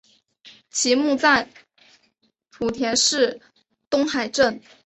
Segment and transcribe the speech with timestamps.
[0.71, 1.47] 其墓在
[2.51, 3.39] 莆田市
[3.87, 4.59] 东海镇。